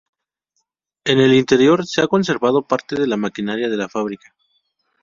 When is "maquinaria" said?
3.17-3.69